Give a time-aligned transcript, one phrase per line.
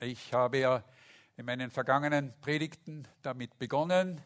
[0.00, 0.84] Ich habe ja
[1.36, 4.20] in meinen vergangenen Predigten damit begonnen,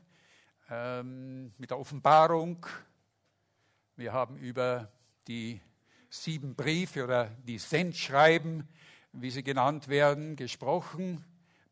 [0.68, 2.66] ähm, mit der Offenbarung.
[3.96, 4.92] Wir haben über
[5.26, 5.62] die
[6.10, 8.68] sieben Briefe oder die Sendschreiben,
[9.12, 11.24] wie sie genannt werden, gesprochen.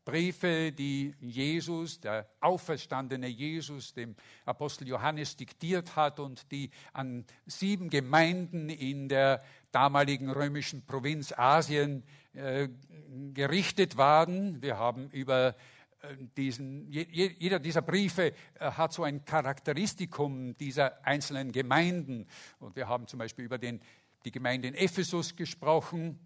[0.03, 7.89] Briefe, die Jesus, der auferstandene Jesus, dem Apostel Johannes diktiert hat und die an sieben
[7.89, 12.03] Gemeinden in der damaligen römischen Provinz Asien
[12.33, 12.69] äh,
[13.33, 14.61] gerichtet waren.
[14.61, 15.55] Wir haben über
[16.01, 22.27] äh, diesen, jeder dieser Briefe äh, hat so ein Charakteristikum dieser einzelnen Gemeinden.
[22.59, 23.81] Und wir haben zum Beispiel über den,
[24.25, 26.19] die Gemeinde in Ephesus gesprochen.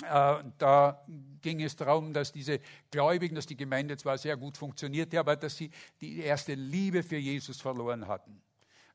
[0.00, 1.04] Da
[1.40, 5.56] ging es darum, dass diese Gläubigen, dass die Gemeinde zwar sehr gut funktionierte, aber dass
[5.56, 8.42] sie die erste Liebe für Jesus verloren hatten.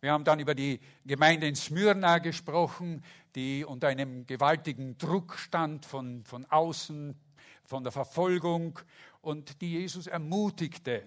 [0.02, 3.04] Wir haben dann über die Gemeinde in Smyrna gesprochen,
[3.36, 7.20] die unter einem gewaltigen Druck stand von, von außen,
[7.66, 8.80] von der Verfolgung
[9.22, 11.04] und die Jesus ermutigte,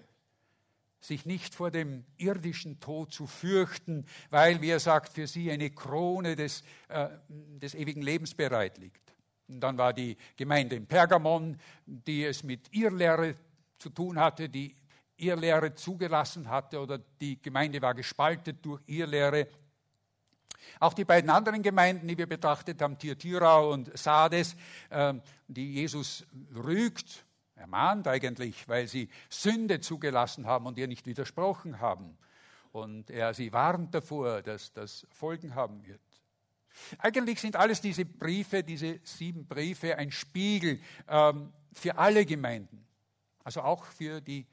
[1.01, 5.69] sich nicht vor dem irdischen Tod zu fürchten, weil, wie er sagt, für sie eine
[5.71, 9.02] Krone des, äh, des ewigen Lebens bereit liegt.
[9.59, 13.35] Dann war die Gemeinde in Pergamon, die es mit Irrlehre
[13.77, 14.75] zu tun hatte, die
[15.17, 19.47] Irrlehre zugelassen hatte oder die Gemeinde war gespaltet durch Irrlehre.
[20.79, 24.55] Auch die beiden anderen Gemeinden, die wir betrachtet haben, Thyatira und Sardes,
[24.91, 31.79] ähm, die Jesus rügt, ermahnt eigentlich, weil sie Sünde zugelassen haben und ihr nicht widersprochen
[31.79, 32.17] haben.
[32.71, 36.01] Und er sie warnt davor, dass das Folgen haben wird.
[36.97, 42.85] Eigentlich sind alles diese Briefe, diese sieben Briefe, ein Spiegel ähm, für alle Gemeinden,
[43.43, 44.45] also auch für die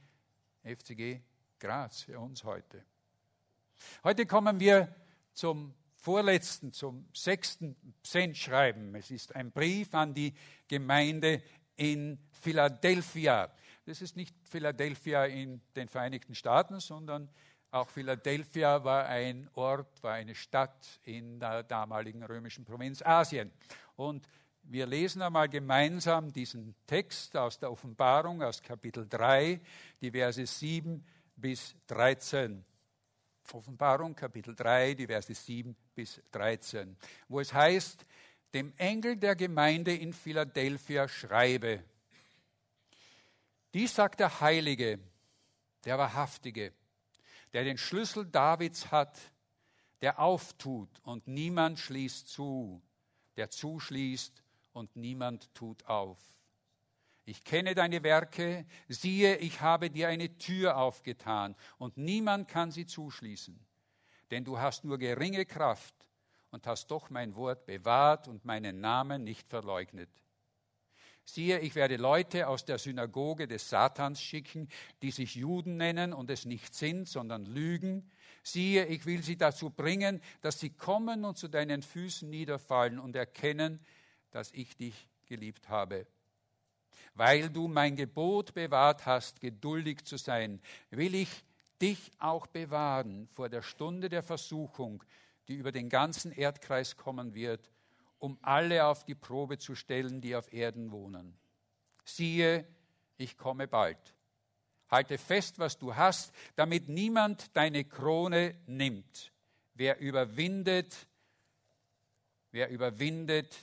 [0.63, 1.21] FCG
[1.59, 2.85] Graz für uns heute.
[4.03, 4.95] Heute kommen wir
[5.33, 8.95] zum vorletzten, zum sechsten Sendschreiben.
[8.95, 10.35] Es ist ein Brief an die
[10.69, 11.43] Gemeinde
[11.77, 13.51] in Philadelphia.
[13.85, 17.29] Das ist nicht Philadelphia in den Vereinigten Staaten, sondern
[17.71, 23.53] auch Philadelphia war ein Ort, war eine Stadt in der damaligen römischen Provinz Asien.
[23.97, 24.29] Und
[24.63, 29.61] wir lesen einmal gemeinsam diesen Text aus der Offenbarung, aus Kapitel 3,
[30.01, 31.05] die Verse 7
[31.37, 32.65] bis 13.
[33.53, 36.97] Offenbarung, Kapitel 3, die Verse 7 bis 13,
[37.29, 38.05] wo es heißt,
[38.55, 41.83] dem Engel der Gemeinde in Philadelphia schreibe.
[43.75, 44.99] Dies sagt der Heilige,
[45.85, 46.73] der Wahrhaftige,
[47.53, 49.19] der den Schlüssel Davids hat,
[50.01, 52.83] der auftut und niemand schließt zu,
[53.37, 56.19] der zuschließt und niemand tut auf.
[57.25, 62.87] Ich kenne deine Werke, siehe, ich habe dir eine Tür aufgetan und niemand kann sie
[62.87, 63.59] zuschließen.
[64.31, 65.95] Denn du hast nur geringe Kraft
[66.51, 70.11] und hast doch mein Wort bewahrt und meinen Namen nicht verleugnet.
[71.35, 74.69] Siehe, ich werde Leute aus der Synagoge des Satans schicken,
[75.03, 78.11] die sich Juden nennen und es nicht sind, sondern lügen.
[78.43, 83.15] Siehe, ich will sie dazu bringen, dass sie kommen und zu deinen Füßen niederfallen und
[83.15, 83.81] erkennen,
[84.31, 86.07] dass ich dich geliebt habe.
[87.15, 90.61] Weil du mein Gebot bewahrt hast, geduldig zu sein,
[90.91, 91.45] will ich
[91.81, 95.03] dich auch bewahren vor der Stunde der Versuchung,
[95.49, 97.71] die über den ganzen Erdkreis kommen wird,
[98.21, 101.37] um alle auf die Probe zu stellen, die auf Erden wohnen.
[102.05, 102.67] Siehe,
[103.17, 103.99] ich komme bald.
[104.89, 109.33] Halte fest, was du hast, damit niemand deine Krone nimmt.
[109.75, 111.09] Wer überwindet,
[112.51, 113.57] wer überwindet,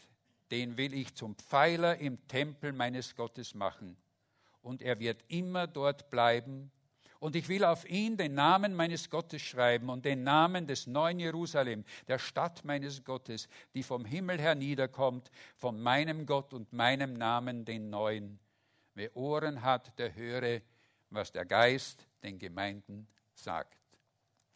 [0.52, 3.98] den will ich zum Pfeiler im Tempel meines Gottes machen.
[4.62, 6.72] Und er wird immer dort bleiben.
[7.20, 11.20] Und ich will auf ihn den Namen meines Gottes schreiben und den Namen des neuen
[11.20, 17.66] Jerusalem, der Stadt meines Gottes, die vom Himmel herniederkommt, von meinem Gott und meinem Namen
[17.66, 18.40] den neuen.
[18.94, 20.62] Wer Ohren hat, der höre,
[21.10, 23.78] was der Geist den Gemeinden sagt.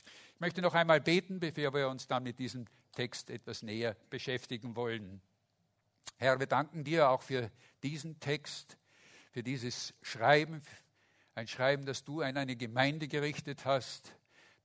[0.06, 4.76] Ich möchte noch einmal beten, bevor wir uns dann mit diesem Text etwas näher beschäftigen
[4.76, 5.22] wollen.
[6.18, 7.50] Herr, wir danken dir auch für
[7.84, 8.78] diesen Text,
[9.32, 10.62] für dieses Schreiben,
[11.36, 14.14] ein Schreiben, das du an eine Gemeinde gerichtet hast,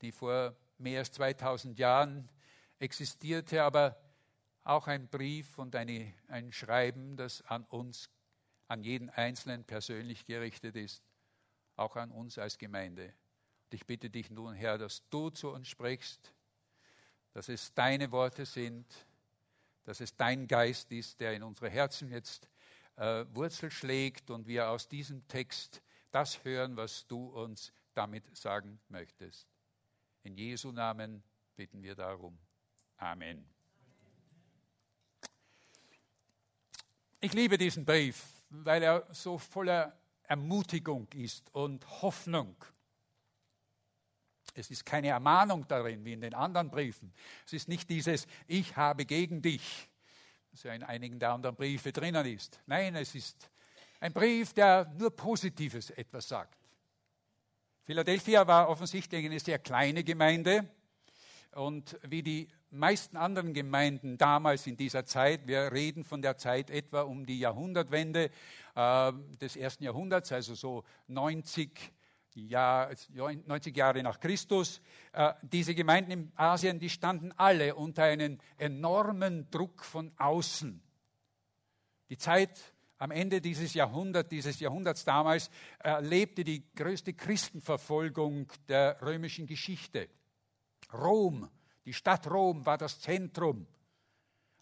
[0.01, 2.29] die vor mehr als 2000 Jahren
[2.79, 3.97] existierte, aber
[4.65, 8.11] auch ein Brief und eine, ein Schreiben, das an uns,
[8.69, 11.03] an jeden Einzelnen persönlich gerichtet ist,
[11.77, 13.05] auch an uns als Gemeinde.
[13.05, 16.33] Und ich bitte dich nun, Herr, dass du zu uns sprichst,
[17.33, 18.87] dass es deine Worte sind,
[19.85, 22.49] dass es dein Geist ist, der in unsere Herzen jetzt
[22.97, 25.81] äh, Wurzel schlägt und wir aus diesem Text
[26.11, 29.47] das hören, was du uns damit sagen möchtest.
[30.23, 31.23] In Jesu Namen
[31.55, 32.39] bitten wir darum.
[32.97, 33.49] Amen.
[37.21, 38.37] Ich liebe diesen Brief.
[38.49, 42.57] weil er so voller Ermutigung ist und Hoffnung.
[44.55, 47.13] Es ist keine Ermahnung darin, wie in den anderen Briefen.
[47.45, 49.89] Es ist nicht dieses Ich habe gegen dich,
[50.51, 52.61] das ja in einigen der anderen Briefe drinnen ist.
[52.67, 53.51] Nein, es ist
[54.07, 56.57] ein Brief, der nur Positives etwas sagt.
[57.83, 60.71] Philadelphia war offensichtlich eine sehr kleine Gemeinde
[61.57, 66.71] und wie die meisten anderen Gemeinden damals in dieser Zeit, wir reden von der Zeit
[66.71, 68.31] etwa um die Jahrhundertwende
[68.77, 71.93] äh, des ersten Jahrhunderts, also so 90,
[72.35, 74.81] Jahr, 90 Jahre nach Christus,
[75.15, 80.81] äh, diese Gemeinden in Asien, die standen alle unter einem enormen Druck von außen.
[82.09, 89.47] Die Zeit am Ende dieses Jahrhunderts, dieses Jahrhunderts damals, erlebte die größte Christenverfolgung der römischen
[89.47, 90.09] Geschichte.
[90.93, 91.49] Rom,
[91.85, 93.67] die Stadt Rom war das Zentrum.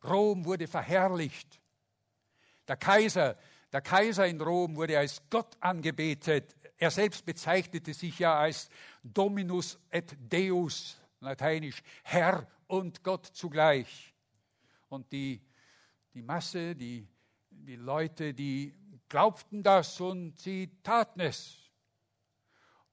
[0.03, 1.61] Rom wurde verherrlicht.
[2.67, 3.37] Der Kaiser,
[3.73, 6.57] der Kaiser in Rom wurde als Gott angebetet.
[6.77, 8.69] Er selbst bezeichnete sich ja als
[9.03, 14.13] Dominus et Deus, lateinisch, Herr und Gott zugleich.
[14.89, 15.41] Und die,
[16.13, 17.07] die Masse, die
[17.65, 18.75] die Leute, die
[19.09, 21.59] glaubten das und sie taten es.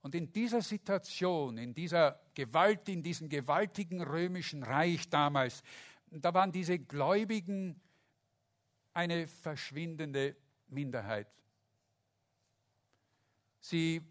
[0.01, 5.61] Und in dieser Situation, in dieser Gewalt, in diesem gewaltigen römischen Reich damals,
[6.09, 7.79] da waren diese Gläubigen
[8.93, 10.35] eine verschwindende
[10.67, 11.27] Minderheit.
[13.59, 14.01] Sie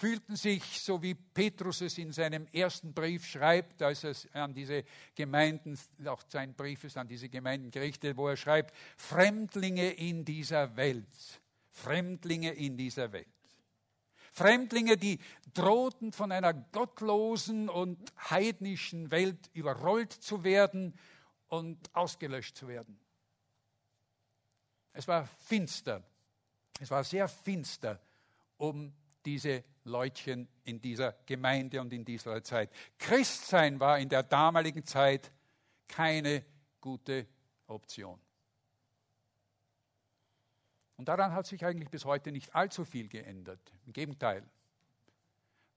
[0.00, 4.82] fühlten sich, so wie Petrus es in seinem ersten Brief schreibt, als er an diese
[5.14, 10.74] Gemeinden, auch sein Brief ist an diese Gemeinden gerichtet, wo er schreibt, Fremdlinge in dieser
[10.76, 13.28] Welt, Fremdlinge in dieser Welt.
[14.32, 15.18] Fremdlinge, die
[15.52, 20.98] drohten von einer gottlosen und heidnischen Welt überrollt zu werden
[21.48, 22.98] und ausgelöscht zu werden.
[24.94, 26.02] Es war finster,
[26.80, 28.00] es war sehr finster
[28.56, 28.94] um
[29.24, 32.70] diese Leutchen in dieser Gemeinde und in dieser Zeit.
[32.98, 35.32] Christsein war in der damaligen Zeit
[35.88, 36.44] keine
[36.80, 37.26] gute
[37.66, 38.20] Option.
[40.96, 43.60] Und daran hat sich eigentlich bis heute nicht allzu viel geändert.
[43.86, 44.44] Im Gegenteil.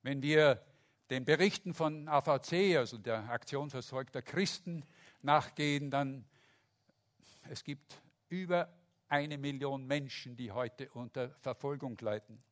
[0.02, 0.62] Wenn wir
[1.10, 4.84] den Berichten von AVC, also der Aktion versorgter Christen,
[5.22, 6.26] nachgehen, dann
[7.50, 8.74] es gibt über
[9.08, 12.44] eine Million Menschen, die heute unter Verfolgung leiden.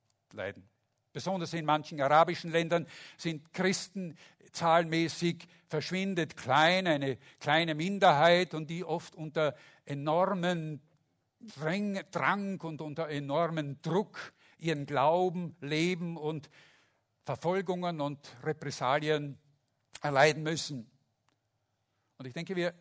[1.13, 2.87] Besonders in manchen arabischen Ländern
[3.17, 4.17] sind Christen
[4.51, 9.55] zahlenmäßig verschwindet klein, eine kleine Minderheit und die oft unter
[9.85, 10.81] enormen
[11.57, 16.49] Drang und unter enormen Druck ihren Glauben leben und
[17.23, 19.37] Verfolgungen und Repressalien
[20.01, 20.89] erleiden müssen.
[22.17, 22.75] Und ich denke, wir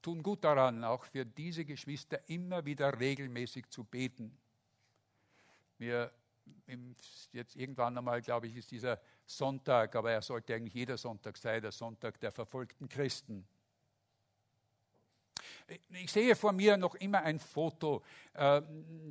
[0.00, 4.38] tun gut daran, auch für diese Geschwister immer wieder regelmäßig zu beten.
[5.78, 6.12] Wir
[7.32, 11.62] jetzt irgendwann einmal, glaube ich, ist dieser Sonntag, aber er sollte eigentlich jeder Sonntag sein,
[11.62, 13.46] der Sonntag der verfolgten Christen.
[15.90, 18.02] Ich sehe vor mir noch immer ein Foto,
[18.34, 18.62] äh,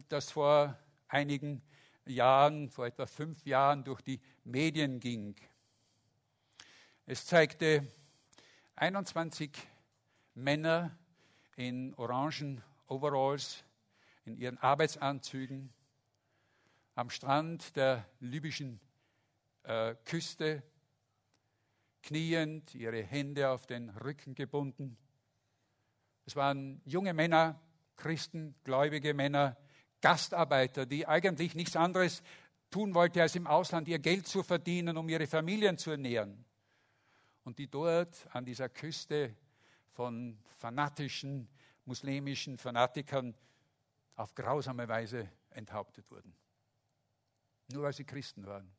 [0.10, 1.62] das vor einigen
[2.06, 5.36] Jahren, vor etwa fünf Jahren durch die Medien ging.
[7.06, 7.86] Es zeigte
[8.76, 9.52] 21
[10.34, 10.98] Männer
[11.56, 13.64] in orangen Overalls,
[14.26, 15.74] in ihren Arbeitsanzügen,
[16.98, 18.80] am Strand der libyschen
[19.62, 20.64] äh, Küste,
[22.02, 24.98] kniend, ihre Hände auf den Rücken gebunden.
[26.26, 27.62] Es waren junge Männer,
[27.98, 29.58] Christen, gläubige Männer,
[30.02, 32.24] Gastarbeiter, die eigentlich nichts anderes
[32.72, 36.46] tun wollten, als im Ausland ihr Geld zu verdienen, um ihre Familien zu ernähren.
[37.44, 39.36] Und die dort an dieser Küste
[39.92, 41.48] von fanatischen,
[41.86, 43.36] muslimischen Fanatikern
[44.16, 46.36] auf grausame Weise enthauptet wurden
[47.72, 48.72] nur weil sie Christen waren.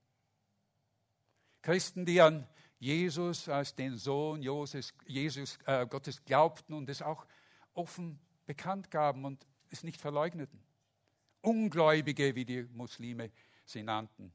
[1.63, 2.47] Christen, die an
[2.79, 7.27] Jesus als den Sohn Jesus, Jesus äh, Gottes glaubten und es auch
[7.75, 10.63] offen bekannt gaben und es nicht verleugneten.
[11.41, 13.31] Ungläubige, wie die Muslime
[13.65, 14.33] sie nannten.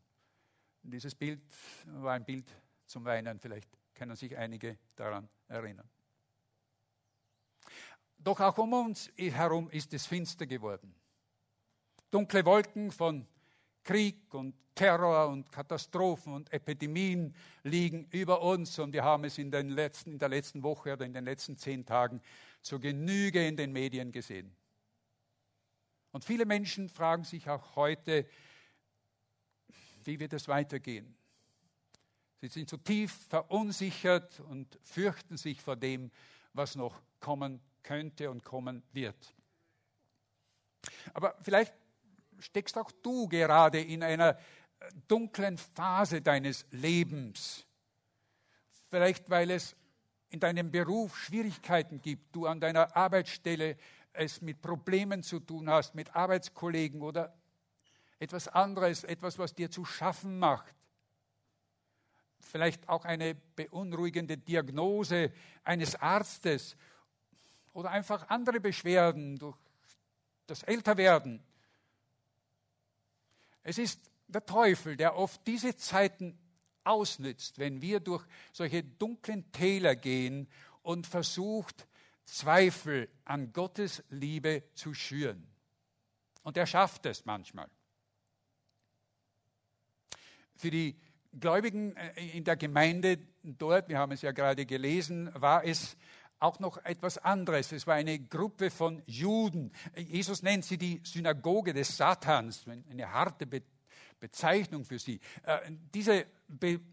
[0.81, 1.41] Dieses Bild
[1.85, 2.51] war ein Bild
[2.85, 5.89] zum Weinen, vielleicht können sich einige daran erinnern.
[8.17, 10.95] Doch auch um uns herum ist es finster geworden.
[12.11, 13.27] Dunkle Wolken von
[13.83, 19.51] Krieg und Terror und Katastrophen und Epidemien liegen über uns und wir haben es in,
[19.51, 22.21] den letzten, in der letzten Woche oder in den letzten zehn Tagen
[22.61, 24.55] zur Genüge in den Medien gesehen.
[26.11, 28.27] Und viele Menschen fragen sich auch heute,
[30.03, 31.15] wie wird es weitergehen?
[32.41, 36.11] Sie sind zutiefst verunsichert und fürchten sich vor dem,
[36.53, 39.33] was noch kommen könnte und kommen wird.
[41.13, 41.73] Aber vielleicht
[42.43, 44.37] steckst auch du gerade in einer
[45.07, 47.65] dunklen Phase deines Lebens.
[48.89, 49.75] Vielleicht weil es
[50.29, 53.77] in deinem Beruf Schwierigkeiten gibt, du an deiner Arbeitsstelle
[54.13, 57.33] es mit Problemen zu tun hast, mit Arbeitskollegen oder
[58.19, 60.73] etwas anderes, etwas, was dir zu schaffen macht.
[62.39, 65.31] Vielleicht auch eine beunruhigende Diagnose
[65.63, 66.75] eines Arztes
[67.73, 69.57] oder einfach andere Beschwerden durch
[70.45, 71.43] das Älterwerden.
[73.63, 76.37] Es ist der Teufel, der oft diese Zeiten
[76.83, 80.47] ausnützt, wenn wir durch solche dunklen Täler gehen
[80.81, 81.87] und versucht,
[82.25, 85.47] Zweifel an Gottes Liebe zu schüren.
[86.41, 87.69] Und er schafft es manchmal.
[90.55, 90.97] Für die
[91.37, 95.97] Gläubigen äh, in der Gemeinde dort, wir haben es ja gerade gelesen, war es
[96.43, 97.71] auch noch etwas anderes.
[97.71, 99.71] Es war eine Gruppe von Juden.
[99.95, 103.47] Jesus nennt sie die Synagoge des Satans, eine harte
[104.19, 105.21] Bezeichnung für sie.
[105.43, 105.59] Äh,
[105.93, 106.25] diese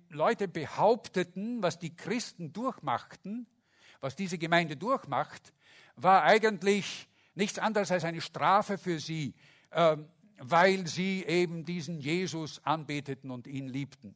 [0.09, 3.47] Leute behaupteten, was die Christen durchmachten,
[4.01, 5.53] was diese Gemeinde durchmacht,
[5.97, 9.35] war eigentlich nichts anderes als eine Strafe für sie,
[9.73, 14.15] ähm, weil sie eben diesen Jesus anbeteten und ihn liebten.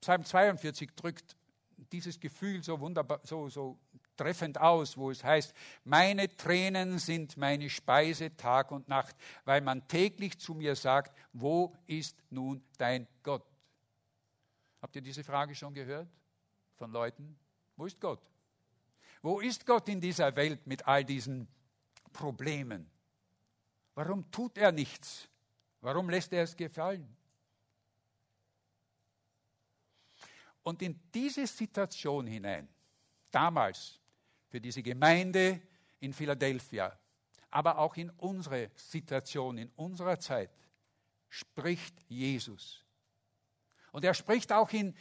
[0.00, 1.36] Psalm 42 drückt
[1.94, 3.78] dieses Gefühl so wunderbar, so, so
[4.16, 9.86] treffend aus, wo es heißt, meine Tränen sind meine Speise Tag und Nacht, weil man
[9.86, 13.46] täglich zu mir sagt, wo ist nun dein Gott?
[14.82, 16.08] Habt ihr diese Frage schon gehört
[16.74, 17.38] von Leuten?
[17.76, 18.20] Wo ist Gott?
[19.22, 21.46] Wo ist Gott in dieser Welt mit all diesen
[22.12, 22.90] Problemen?
[23.94, 25.28] Warum tut er nichts?
[25.80, 27.16] Warum lässt er es gefallen?
[30.64, 32.68] Und in diese Situation hinein,
[33.30, 34.00] damals
[34.48, 35.62] für diese Gemeinde
[36.00, 36.98] in Philadelphia,
[37.50, 40.50] aber auch in unsere Situation, in unserer Zeit,
[41.28, 42.84] spricht Jesus.
[43.92, 44.96] Und er spricht auch in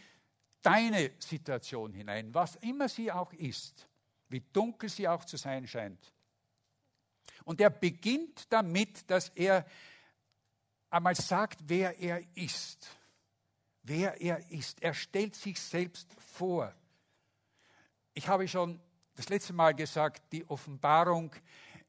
[0.61, 3.87] deine Situation hinein, was immer sie auch ist,
[4.29, 6.13] wie dunkel sie auch zu sein scheint.
[7.43, 9.65] Und er beginnt damit, dass er
[10.89, 12.87] einmal sagt, wer er ist.
[13.83, 14.81] Wer er ist.
[14.81, 16.73] Er stellt sich selbst vor.
[18.13, 18.79] Ich habe schon
[19.15, 21.35] das letzte Mal gesagt, die Offenbarung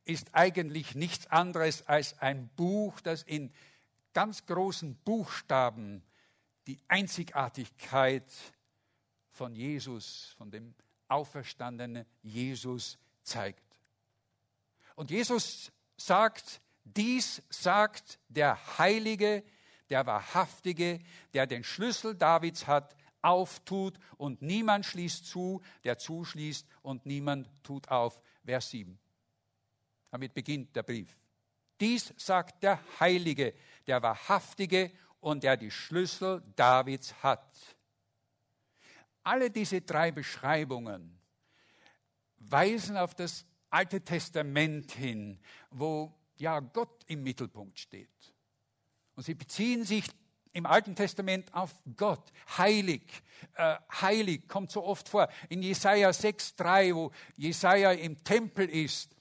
[0.04, 3.52] ist eigentlich nichts anderes als ein Buch, das in
[4.12, 6.02] ganz großen Buchstaben
[6.66, 8.30] die Einzigartigkeit
[9.30, 10.74] von Jesus, von dem
[11.08, 13.62] auferstandenen Jesus zeigt.
[14.94, 19.42] Und Jesus sagt, dies sagt der Heilige,
[19.90, 21.00] der Wahrhaftige,
[21.32, 27.88] der den Schlüssel Davids hat, auftut und niemand schließt zu, der zuschließt und niemand tut
[27.88, 28.20] auf.
[28.44, 28.98] Vers 7.
[30.10, 31.16] Damit beginnt der Brief.
[31.80, 33.54] Dies sagt der Heilige,
[33.86, 37.56] der Wahrhaftige und der die Schlüssel Davids hat.
[39.22, 41.18] Alle diese drei Beschreibungen
[42.36, 48.33] weisen auf das Alte Testament hin, wo ja Gott im Mittelpunkt steht.
[49.16, 50.04] Und sie beziehen sich
[50.52, 52.32] im Alten Testament auf Gott.
[52.56, 53.02] Heilig,
[53.54, 55.28] äh, heilig kommt so oft vor.
[55.48, 59.13] In Jesaja 6,3, wo Jesaja im Tempel ist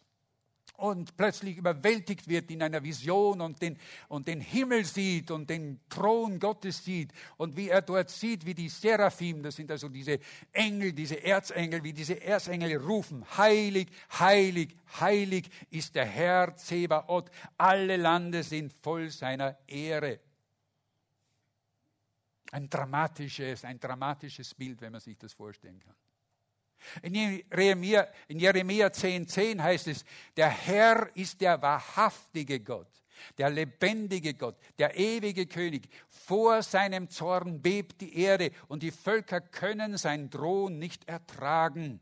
[0.77, 3.77] und plötzlich überwältigt wird in einer Vision und den,
[4.07, 8.53] und den Himmel sieht und den Thron Gottes sieht und wie er dort sieht, wie
[8.53, 10.19] die Seraphim, das sind also diese
[10.51, 13.89] Engel, diese Erzengel, wie diese Erzengel rufen, heilig,
[14.19, 20.19] heilig, heilig ist der Herr Zebaoth, alle Lande sind voll seiner Ehre.
[22.51, 25.95] Ein dramatisches, ein dramatisches Bild, wenn man sich das vorstellen kann.
[27.01, 32.89] In Jeremia, in Jeremia 10, 10 heißt es, der Herr ist der wahrhaftige Gott,
[33.37, 35.89] der lebendige Gott, der ewige König.
[36.07, 41.99] Vor seinem Zorn bebt die Erde und die Völker können sein Drohen nicht ertragen.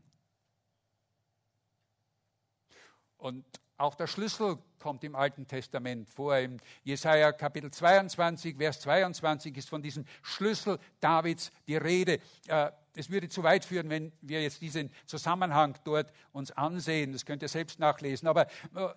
[3.16, 3.44] Und
[3.76, 6.36] auch der Schlüssel kommt im Alten Testament vor.
[6.36, 12.18] Im Jesaja Kapitel 22, Vers 22 ist von diesem Schlüssel Davids die Rede.
[12.48, 17.12] Äh, es würde zu weit führen, wenn wir jetzt diesen Zusammenhang dort uns ansehen.
[17.12, 18.28] Das könnt ihr selbst nachlesen.
[18.28, 18.88] Aber äh,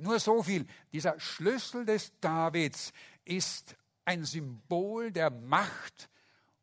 [0.00, 0.66] nur so viel.
[0.92, 2.92] Dieser Schlüssel des Davids
[3.24, 6.08] ist ein Symbol der Macht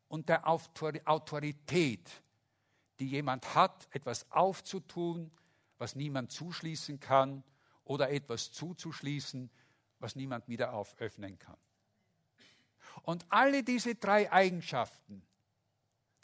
[0.08, 2.10] und der Autorität,
[2.98, 5.30] die jemand hat, etwas aufzutun,
[5.78, 7.42] was niemand zuschließen kann,
[7.84, 9.50] oder etwas zuzuschließen,
[9.98, 11.56] was niemand wieder auföffnen kann.
[13.02, 15.22] Und alle diese drei Eigenschaften,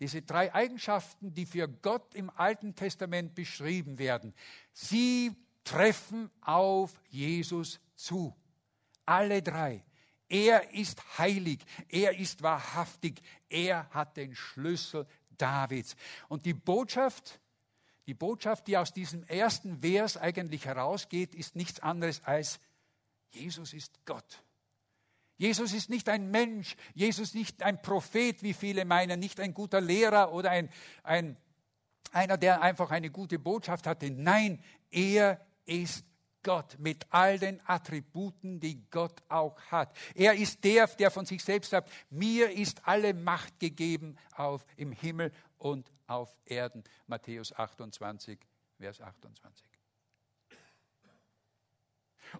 [0.01, 4.35] diese drei Eigenschaften, die für Gott im Alten Testament beschrieben werden,
[4.73, 5.33] sie
[5.65, 8.35] treffen auf Jesus zu.
[9.05, 9.85] Alle drei.
[10.29, 15.07] Er ist heilig, er ist wahrhaftig, er hat den Schlüssel
[15.39, 15.95] Davids.
[16.29, 17.41] Und die Botschaft,
[18.07, 22.59] die Botschaft, die aus diesem ersten Vers eigentlich herausgeht, ist nichts anderes als
[23.31, 24.43] Jesus ist Gott.
[25.39, 29.53] Jesus ist nicht ein Mensch, Jesus ist nicht ein Prophet, wie viele meinen, nicht ein
[29.53, 30.71] guter Lehrer oder ein,
[31.03, 31.37] ein,
[32.13, 34.11] einer, der einfach eine gute Botschaft hatte.
[34.11, 36.07] Nein, er ist
[36.43, 39.95] Gott mit all den Attributen, die Gott auch hat.
[40.15, 44.93] Er ist der, der von sich selbst sagt, mir ist alle Macht gegeben auf, im
[44.93, 46.85] Himmel und auf Erden.
[47.09, 48.39] Matthäus 28,
[48.79, 49.67] Vers 28.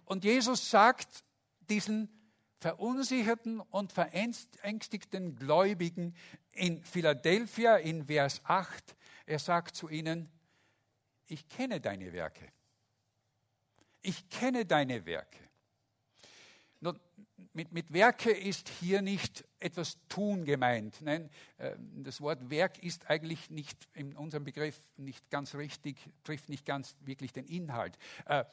[0.05, 1.23] Und Jesus sagt
[1.69, 2.16] diesen
[2.59, 6.15] verunsicherten und verängstigten Gläubigen
[6.51, 8.95] in Philadelphia in Vers 8,
[9.25, 10.29] er sagt zu ihnen,
[11.27, 12.47] ich kenne deine Werke.
[14.01, 15.39] Ich kenne deine Werke.
[16.79, 16.99] Nun,
[17.53, 21.01] mit, mit Werke ist hier nicht etwas tun gemeint.
[21.01, 26.49] Nein, äh, das Wort Werk ist eigentlich nicht in unserem Begriff nicht ganz richtig, trifft
[26.49, 27.97] nicht ganz wirklich den Inhalt.
[28.25, 28.45] Äh,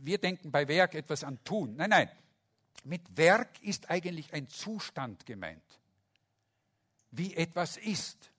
[0.00, 1.76] wir denken bei Werk etwas an tun.
[1.76, 2.10] Nein, nein.
[2.84, 5.62] Mit Werk ist eigentlich ein Zustand gemeint,
[7.10, 8.30] wie etwas ist.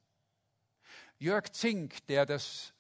[1.20, 2.74] Jörg Zink, der, das,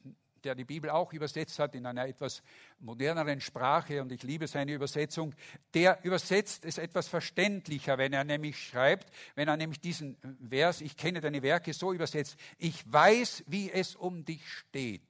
[0.44, 2.41] der die Bibel auch übersetzt hat in einer etwas
[2.79, 5.36] moderneren Sprache, und ich liebe seine Übersetzung,
[5.74, 10.18] der übersetzt es etwas verständlicher, wenn er nämlich schreibt, wenn er nämlich diesen
[10.50, 15.01] Vers, ich kenne deine Werke, so übersetzt, ich weiß, wie es um dich steht.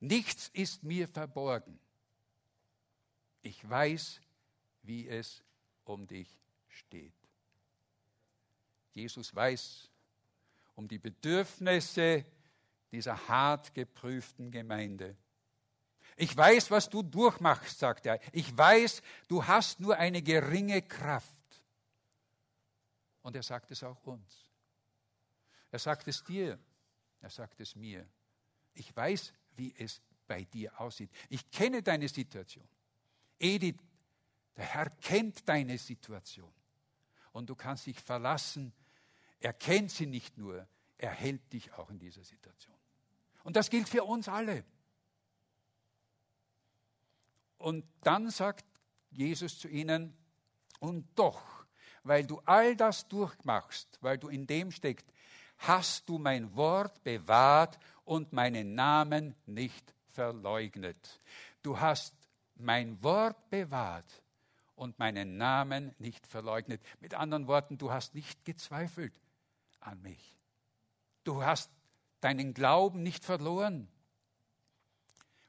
[0.00, 1.78] Nichts ist mir verborgen.
[3.42, 4.20] Ich weiß,
[4.88, 5.44] wie es
[5.84, 6.28] um dich
[6.66, 7.12] steht.
[8.94, 9.90] Jesus weiß
[10.74, 12.24] um die Bedürfnisse
[12.90, 15.14] dieser hart geprüften Gemeinde.
[16.16, 18.18] Ich weiß, was du durchmachst, sagt er.
[18.32, 21.62] Ich weiß, du hast nur eine geringe Kraft.
[23.22, 24.50] Und er sagt es auch uns.
[25.70, 26.58] Er sagt es dir,
[27.20, 28.08] er sagt es mir.
[28.72, 31.10] Ich weiß, wie es bei dir aussieht.
[31.28, 32.66] Ich kenne deine Situation.
[33.38, 33.76] Edith,
[34.58, 36.52] der Herr kennt deine Situation.
[37.32, 38.74] Und du kannst dich verlassen
[39.40, 40.66] er kennt sie nicht nur,
[40.96, 42.76] er hält dich auch in dieser Situation.
[43.44, 44.64] Und das gilt für uns alle.
[47.56, 48.66] Und dann sagt
[49.10, 50.16] Jesus zu ihnen,
[50.80, 51.66] und doch,
[52.02, 55.06] weil du all das durchmachst, weil du in dem steckst,
[55.58, 61.20] hast du mein Wort bewahrt und meinen Namen nicht verleugnet.
[61.62, 62.14] Du hast
[62.54, 64.22] mein Wort bewahrt
[64.78, 66.80] und meinen Namen nicht verleugnet.
[67.00, 69.14] Mit anderen Worten, du hast nicht gezweifelt
[69.80, 70.38] an mich.
[71.24, 71.70] Du hast
[72.20, 73.88] deinen Glauben nicht verloren.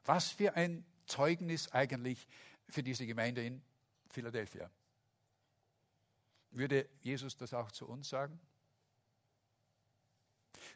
[0.04, 2.26] Was für ein Zeugnis eigentlich
[2.68, 3.62] für diese Gemeinde in
[4.08, 4.70] Philadelphia.
[6.52, 8.40] Würde Jesus das auch zu uns sagen?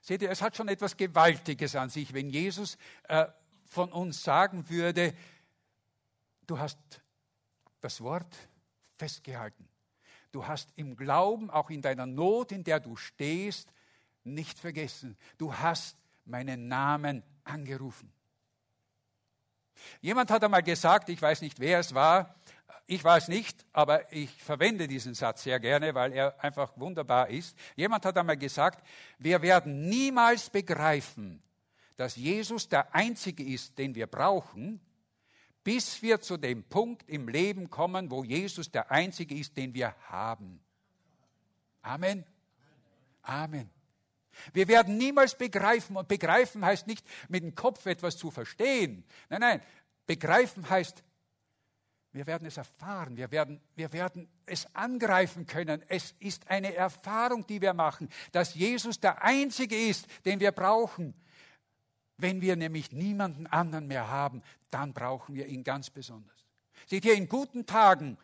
[0.00, 3.26] Seht ihr, es hat schon etwas Gewaltiges an sich, wenn Jesus äh,
[3.64, 5.14] von uns sagen würde,
[6.46, 6.78] du hast
[7.84, 8.34] das Wort
[8.96, 9.68] festgehalten.
[10.32, 13.72] Du hast im Glauben, auch in deiner Not, in der du stehst,
[14.24, 15.16] nicht vergessen.
[15.36, 18.10] Du hast meinen Namen angerufen.
[20.00, 22.34] Jemand hat einmal gesagt, ich weiß nicht, wer es war,
[22.86, 27.56] ich weiß nicht, aber ich verwende diesen Satz sehr gerne, weil er einfach wunderbar ist.
[27.76, 28.86] Jemand hat einmal gesagt,
[29.18, 31.42] wir werden niemals begreifen,
[31.96, 34.80] dass Jesus der Einzige ist, den wir brauchen,
[35.64, 39.94] bis wir zu dem Punkt im Leben kommen, wo Jesus der Einzige ist, den wir
[40.08, 40.60] haben.
[41.82, 42.24] Amen.
[43.22, 43.70] Amen.
[44.52, 49.04] Wir werden niemals begreifen, und begreifen heißt nicht mit dem Kopf etwas zu verstehen.
[49.28, 49.62] Nein, nein,
[50.06, 51.02] begreifen heißt,
[52.12, 55.82] wir werden es erfahren, wir werden, wir werden es angreifen können.
[55.88, 61.14] Es ist eine Erfahrung, die wir machen, dass Jesus der Einzige ist, den wir brauchen.
[62.16, 66.44] Wenn wir nämlich niemanden anderen mehr haben, dann brauchen wir ihn ganz besonders.
[66.86, 68.18] Seht ihr, in guten Tagen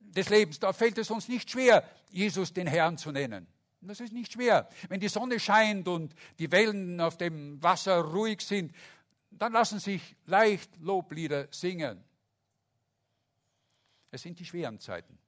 [0.00, 3.46] des Lebens, da fällt es uns nicht schwer, Jesus den Herrn zu nennen.
[3.80, 4.68] Das ist nicht schwer.
[4.88, 8.74] Wenn die Sonne scheint und die Wellen auf dem Wasser ruhig sind,
[9.30, 12.02] dann lassen sich leicht Loblieder singen.
[14.10, 15.18] Es sind die schweren Zeiten.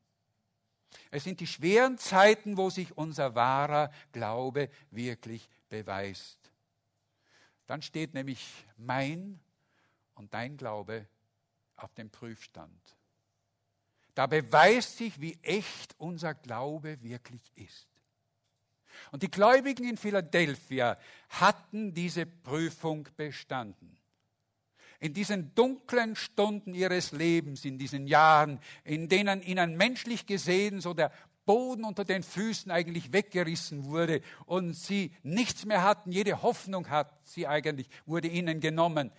[1.10, 6.38] Es sind die schweren Zeiten, wo sich unser wahrer Glaube wirklich beweist.
[7.68, 9.38] Dann steht nämlich mein
[10.14, 11.06] und dein Glaube
[11.76, 12.96] auf dem Prüfstand.
[14.14, 17.86] Da beweist sich, wie echt unser Glaube wirklich ist.
[19.12, 23.98] Und die Gläubigen in Philadelphia hatten diese Prüfung bestanden.
[25.00, 30.92] in diesen dunklen Stunden ihres Lebens, in diesen Jahren, in denen ihnen menschlich gesehen so
[30.94, 31.12] der
[31.48, 37.26] Boden unter den Füßen eigentlich weggerissen wurde und sie nichts mehr hatten, jede Hoffnung hat
[37.26, 39.10] sie eigentlich, wurde ihnen genommen.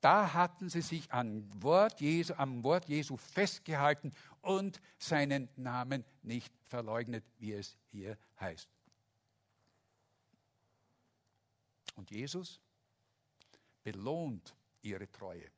[0.00, 6.54] Da hatten sie sich am Wort Jesu, am Wort Jesu festgehalten und seinen Namen nicht
[6.62, 8.68] verleugnet, wie es hier heißt.
[11.96, 12.60] Und Jesus
[13.82, 15.50] belohnt ihre Treue.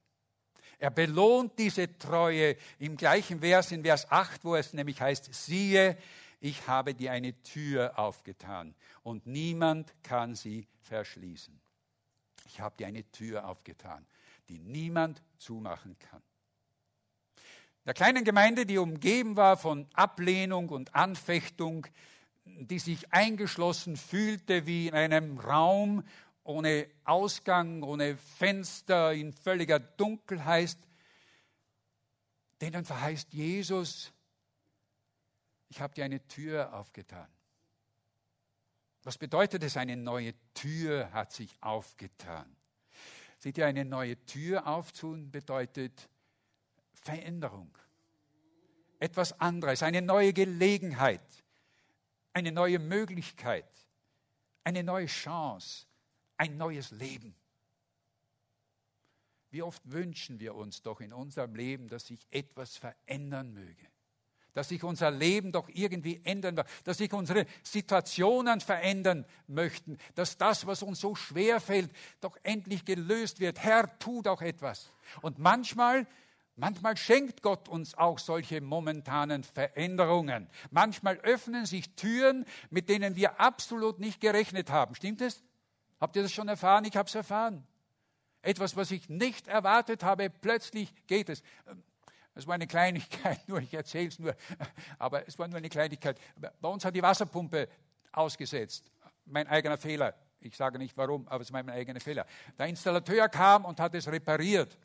[0.78, 5.96] Er belohnt diese Treue im gleichen Vers, in Vers 8, wo es nämlich heißt, siehe,
[6.40, 11.58] ich habe dir eine Tür aufgetan und niemand kann sie verschließen.
[12.46, 14.06] Ich habe dir eine Tür aufgetan,
[14.48, 16.22] die niemand zumachen kann.
[17.86, 21.86] Der kleinen Gemeinde, die umgeben war von Ablehnung und Anfechtung,
[22.44, 26.04] die sich eingeschlossen fühlte wie in einem Raum,
[26.44, 30.76] ohne Ausgang, ohne Fenster, in völliger Dunkelheit,
[32.60, 34.12] denen verheißt Jesus,
[35.68, 37.28] ich habe dir eine Tür aufgetan.
[39.02, 42.56] Was bedeutet es, eine neue Tür hat sich aufgetan?
[43.38, 46.08] Seht ihr, eine neue Tür aufzutun bedeutet
[46.92, 47.76] Veränderung.
[49.00, 51.44] Etwas anderes, eine neue Gelegenheit,
[52.32, 53.68] eine neue Möglichkeit,
[54.62, 55.86] eine neue Chance,
[56.36, 57.34] ein neues Leben.
[59.50, 63.86] Wie oft wünschen wir uns doch in unserem Leben, dass sich etwas verändern möge,
[64.52, 70.36] dass sich unser Leben doch irgendwie ändern wird, dass sich unsere Situationen verändern möchten, dass
[70.36, 73.60] das, was uns so schwer fällt, doch endlich gelöst wird.
[73.60, 74.92] Herr, tu doch etwas.
[75.22, 76.06] Und manchmal
[76.56, 80.48] Manchmal schenkt Gott uns auch solche momentanen Veränderungen.
[80.70, 84.94] Manchmal öffnen sich Türen, mit denen wir absolut nicht gerechnet haben.
[84.94, 85.42] Stimmt es?
[86.04, 86.84] Habt ihr das schon erfahren?
[86.84, 87.66] Ich habe es erfahren.
[88.42, 91.42] Etwas, was ich nicht erwartet habe, plötzlich geht es.
[92.34, 94.36] Es war eine Kleinigkeit, nur ich erzähle es nur,
[94.98, 96.20] aber es war nur eine Kleinigkeit.
[96.60, 97.70] Bei uns hat die Wasserpumpe
[98.12, 98.92] ausgesetzt.
[99.24, 100.12] Mein eigener Fehler.
[100.40, 102.26] Ich sage nicht warum, aber es war mein eigener Fehler.
[102.58, 104.76] Der Installateur kam und hat es repariert.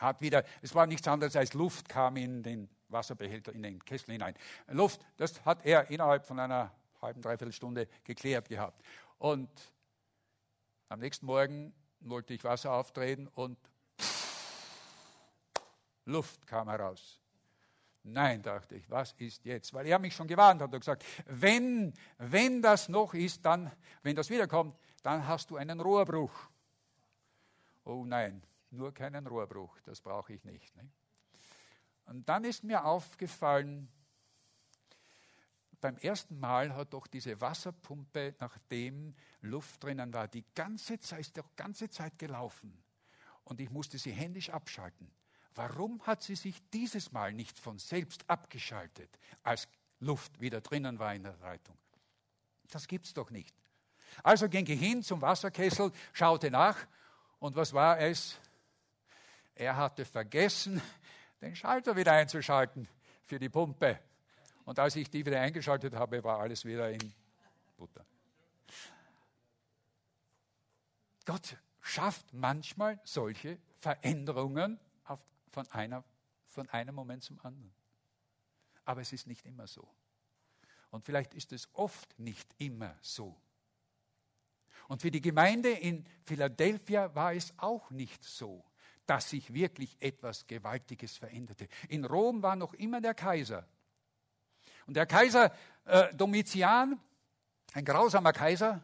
[0.00, 4.10] Hat wieder, es war nichts anderes als Luft kam in den Wasserbehälter, in den Kessel
[4.10, 4.34] hinein.
[4.66, 8.82] Luft, das hat er innerhalb von einer halben, dreiviertel Stunde geklärt gehabt.
[9.18, 9.48] Und
[10.94, 13.58] am nächsten Morgen wollte ich Wasser auftreten und
[16.04, 17.20] Luft kam heraus.
[18.04, 19.74] Nein, dachte ich, was ist jetzt?
[19.74, 23.72] Weil er mich schon gewarnt hat und gesagt, wenn, wenn das noch ist, dann,
[24.04, 26.48] wenn das wiederkommt, dann hast du einen Rohrbruch.
[27.82, 30.76] Oh nein, nur keinen Rohrbruch, das brauche ich nicht.
[30.76, 30.88] Ne?
[32.06, 33.88] Und dann ist mir aufgefallen,
[35.84, 41.36] beim ersten Mal hat doch diese Wasserpumpe, nachdem Luft drinnen war, die ganze Zeit, ist
[41.36, 42.82] doch ganze Zeit gelaufen.
[43.42, 45.12] Und ich musste sie händisch abschalten.
[45.54, 49.10] Warum hat sie sich dieses Mal nicht von selbst abgeschaltet,
[49.42, 49.68] als
[50.00, 51.76] Luft wieder drinnen war in der Leitung?
[52.70, 53.54] Das gibt's doch nicht.
[54.22, 56.78] Also ging ich hin zum Wasserkessel, schaute nach
[57.40, 58.40] und was war es?
[59.54, 60.80] Er hatte vergessen,
[61.42, 62.88] den Schalter wieder einzuschalten
[63.26, 64.00] für die Pumpe.
[64.64, 67.12] Und als ich die wieder eingeschaltet habe, war alles wieder in
[67.76, 68.04] Butter.
[71.24, 76.04] Gott schafft manchmal solche Veränderungen auf, von, einer,
[76.46, 77.74] von einem Moment zum anderen.
[78.84, 79.86] Aber es ist nicht immer so.
[80.90, 83.36] Und vielleicht ist es oft nicht immer so.
[84.88, 88.64] Und für die Gemeinde in Philadelphia war es auch nicht so,
[89.06, 91.68] dass sich wirklich etwas Gewaltiges veränderte.
[91.88, 93.66] In Rom war noch immer der Kaiser.
[94.86, 95.52] Und der Kaiser
[95.84, 97.00] äh, Domitian,
[97.72, 98.82] ein grausamer Kaiser,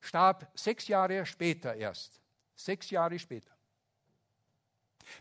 [0.00, 2.20] starb sechs Jahre später erst.
[2.54, 3.56] Sechs Jahre später.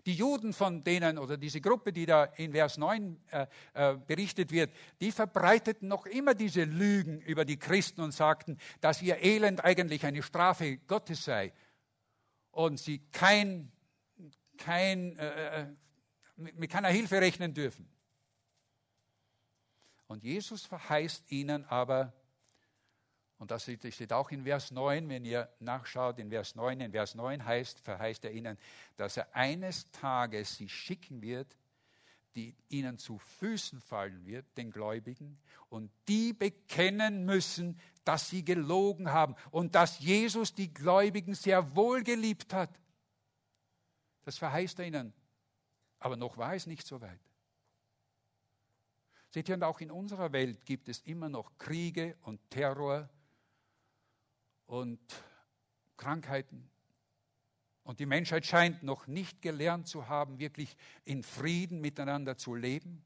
[0.05, 4.51] Die Juden, von denen, oder diese Gruppe, die da in Vers 9 äh, äh, berichtet
[4.51, 9.63] wird, die verbreiteten noch immer diese Lügen über die Christen und sagten, dass ihr Elend
[9.63, 11.53] eigentlich eine Strafe Gottes sei
[12.51, 13.71] und sie kein,
[14.57, 15.67] kein, äh, äh
[16.37, 17.87] mit keiner Hilfe rechnen dürfen.
[20.07, 22.13] Und Jesus verheißt ihnen aber,
[23.37, 27.15] und das steht auch in Vers 9, wenn ihr nachschaut, in Vers 9, in Vers
[27.15, 28.57] 9 heißt, verheißt er ihnen,
[28.95, 31.57] dass er eines Tages sie schicken wird,
[32.35, 35.37] die ihnen zu Füßen fallen wird, den Gläubigen,
[35.69, 42.03] und die bekennen müssen, dass sie gelogen haben und dass Jesus die Gläubigen sehr wohl
[42.03, 42.69] geliebt hat.
[44.23, 45.13] Das verheißt er ihnen.
[45.99, 47.19] Aber noch war es nicht so weit.
[49.35, 53.09] Seht ihr, und auch in unserer Welt gibt es immer noch Kriege und Terror
[54.65, 54.97] und
[55.97, 56.69] Krankheiten.
[57.83, 63.03] Und die Menschheit scheint noch nicht gelernt zu haben, wirklich in Frieden miteinander zu leben.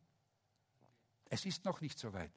[1.32, 2.32] Es ist noch nicht so weit.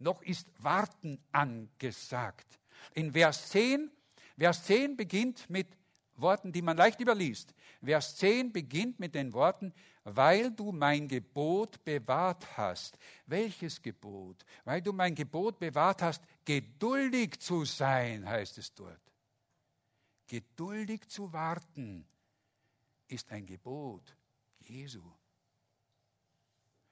[0.00, 2.58] Noch ist Warten angesagt.
[2.94, 3.92] In Vers 10,
[4.36, 5.68] Vers 10 beginnt mit
[6.16, 7.54] Worten, die man leicht überliest.
[7.82, 9.72] Vers 10 beginnt mit den Worten,
[10.04, 12.98] weil du mein Gebot bewahrt hast.
[13.26, 14.44] Welches Gebot?
[14.64, 19.00] Weil du mein Gebot bewahrt hast, geduldig zu sein, heißt es dort.
[20.26, 22.06] Geduldig zu warten
[23.08, 24.16] ist ein Gebot
[24.60, 25.02] Jesu.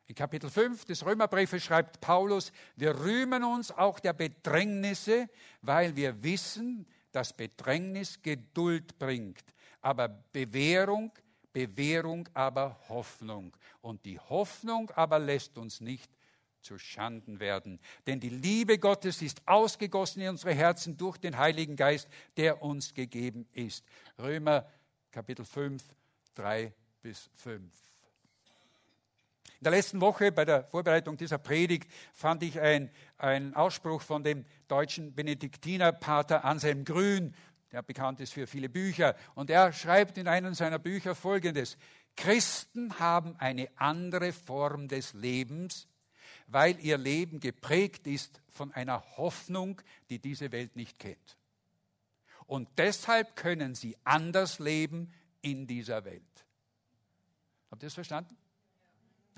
[0.07, 5.29] In Kapitel 5 des Römerbriefes schreibt Paulus, wir rühmen uns auch der Bedrängnisse,
[5.63, 9.45] weil wir wissen, dass Bedrängnis Geduld bringt,
[9.81, 11.13] aber Bewährung,
[11.53, 13.57] Bewährung aber Hoffnung.
[13.81, 16.11] Und die Hoffnung aber lässt uns nicht
[16.61, 17.81] zu Schanden werden.
[18.07, 22.95] Denn die Liebe Gottes ist ausgegossen in unsere Herzen durch den Heiligen Geist, der uns
[22.95, 23.85] gegeben ist.
[24.19, 24.67] Römer
[25.11, 25.83] Kapitel 5,
[26.35, 27.90] 3 bis 5.
[29.61, 34.45] In der letzten Woche bei der Vorbereitung dieser Predigt fand ich einen Ausspruch von dem
[34.69, 37.35] deutschen Benediktinerpater Anselm Grün,
[37.71, 39.15] der bekannt ist für viele Bücher.
[39.35, 41.77] Und er schreibt in einem seiner Bücher Folgendes.
[42.17, 45.87] Christen haben eine andere Form des Lebens
[46.51, 51.39] weil ihr Leben geprägt ist von einer Hoffnung, die diese Welt nicht kennt.
[52.47, 56.23] Und deshalb können sie anders leben in dieser Welt.
[57.71, 58.37] Habt ihr das verstanden?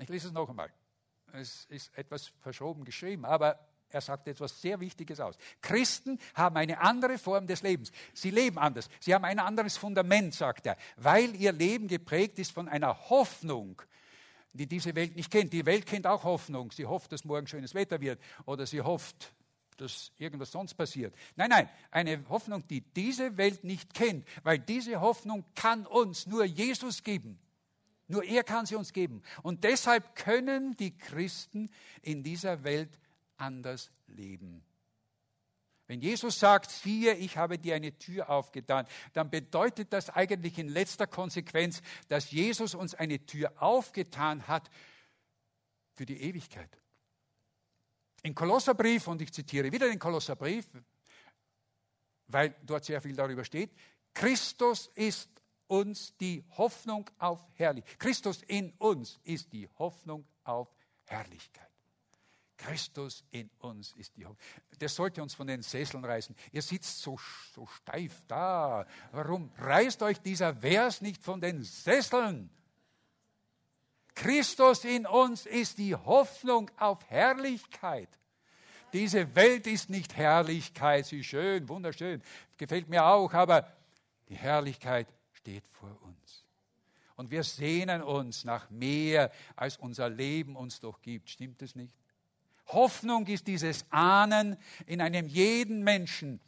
[0.03, 0.69] Ich lese es noch einmal.
[1.31, 5.37] Es ist etwas verschoben geschrieben, aber er sagt etwas sehr Wichtiges aus.
[5.61, 7.91] Christen haben eine andere Form des Lebens.
[8.13, 8.89] Sie leben anders.
[8.99, 13.81] Sie haben ein anderes Fundament, sagt er, weil ihr Leben geprägt ist von einer Hoffnung,
[14.51, 15.53] die diese Welt nicht kennt.
[15.53, 16.71] Die Welt kennt auch Hoffnung.
[16.71, 19.31] Sie hofft, dass morgen schönes Wetter wird oder sie hofft,
[19.77, 21.15] dass irgendwas sonst passiert.
[21.35, 26.45] Nein, nein, eine Hoffnung, die diese Welt nicht kennt, weil diese Hoffnung kann uns nur
[26.45, 27.39] Jesus geben.
[28.13, 29.23] Nur er kann sie uns geben.
[29.41, 31.71] Und deshalb können die Christen
[32.03, 32.99] in dieser Welt
[33.37, 34.63] anders leben.
[35.87, 40.67] Wenn Jesus sagt, siehe, ich habe dir eine Tür aufgetan, dann bedeutet das eigentlich in
[40.67, 44.69] letzter Konsequenz, dass Jesus uns eine Tür aufgetan hat
[45.95, 46.69] für die Ewigkeit.
[48.21, 50.67] Im Kolosserbrief, und ich zitiere wieder den Kolosserbrief,
[52.27, 53.71] weil dort sehr viel darüber steht,
[54.13, 55.31] Christus ist
[55.67, 57.99] uns die Hoffnung auf Herrlichkeit.
[57.99, 60.69] Christus in uns ist die Hoffnung auf
[61.05, 61.69] Herrlichkeit.
[62.57, 64.39] Christus in uns ist die Hoffnung.
[64.79, 66.35] Das sollte uns von den Sesseln reißen.
[66.51, 67.19] Ihr sitzt so,
[67.53, 68.85] so steif da.
[69.11, 72.49] Warum reißt euch dieser Vers nicht von den Sesseln?
[74.15, 78.09] Christus in uns ist die Hoffnung auf Herrlichkeit.
[78.93, 82.21] Diese Welt ist nicht Herrlichkeit, sie ist schön, wunderschön,
[82.57, 83.67] gefällt mir auch, aber
[84.29, 85.07] die Herrlichkeit
[85.43, 86.45] steht vor uns.
[87.17, 91.29] Und wir sehnen uns nach mehr, als unser Leben uns doch gibt.
[91.29, 91.93] Stimmt es nicht?
[92.67, 96.39] Hoffnung ist dieses Ahnen in einem jeden Menschen,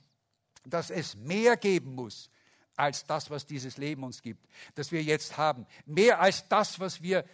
[0.64, 2.30] dass es mehr geben muss
[2.78, 5.68] als das, was dieses Leben uns gibt, das wir jetzt haben.
[5.86, 7.26] Mehr als das, was wir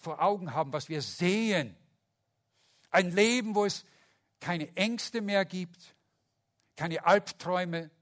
[0.00, 1.76] vor Augen haben, was wir sehen.
[2.90, 3.84] Ein Leben, wo es
[4.40, 5.94] keine Ängste mehr gibt,
[6.74, 7.92] keine Albträume,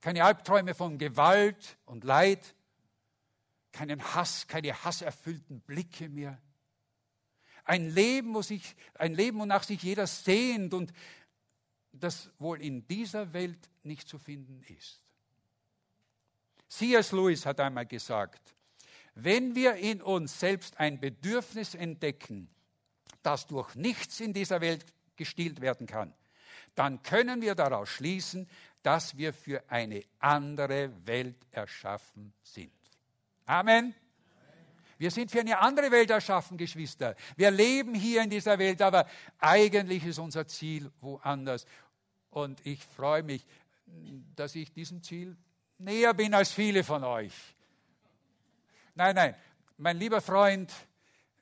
[0.00, 2.54] keine Albträume von Gewalt und Leid,
[3.72, 6.40] keinen Hass, keine hasserfüllten Blicke mehr
[7.68, 10.92] ein Leben, wo sich, ein Leben, wonach sich jeder sehnt und
[11.92, 15.02] das wohl in dieser Welt nicht zu finden ist.
[16.68, 17.12] C.S.
[17.12, 18.54] Lewis hat einmal gesagt,
[19.14, 22.48] wenn wir in uns selbst ein Bedürfnis entdecken,
[23.22, 26.14] das durch nichts in dieser Welt gestillt werden kann,
[26.74, 28.48] dann können wir daraus schließen,
[28.88, 32.72] dass wir für eine andere Welt erschaffen sind.
[33.44, 33.94] Amen.
[34.96, 37.14] Wir sind für eine andere Welt erschaffen, Geschwister.
[37.36, 39.06] Wir leben hier in dieser Welt, aber
[39.38, 41.66] eigentlich ist unser Ziel woanders.
[42.30, 43.44] Und ich freue mich,
[44.34, 45.36] dass ich diesem Ziel
[45.76, 47.34] näher bin als viele von euch.
[48.94, 49.36] Nein, nein,
[49.76, 50.72] mein lieber Freund,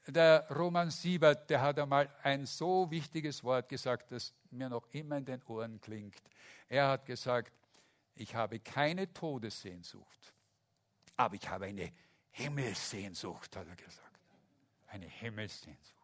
[0.08, 5.18] der Roman Siebert, der hat einmal ein so wichtiges Wort gesagt, das mir noch immer
[5.18, 6.22] in den Ohren klingt.
[6.68, 7.52] Er hat gesagt,
[8.14, 10.34] ich habe keine Todessehnsucht,
[11.16, 11.92] aber ich habe eine
[12.30, 14.20] Himmelssehnsucht, hat er gesagt.
[14.88, 15.96] Eine Himmelssehnsucht.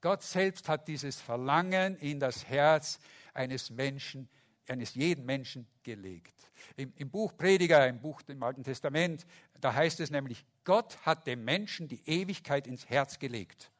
[0.00, 2.98] Gott selbst hat dieses Verlangen in das Herz
[3.34, 4.28] eines Menschen,
[4.68, 6.34] eines jeden Menschen gelegt.
[6.76, 9.26] Im, Im, Buch Prediger, im Buch im Alten Testament,
[9.60, 13.72] da heißt es nämlich, Gott hat dem Menschen die Ewigkeit ins Herz gelegt.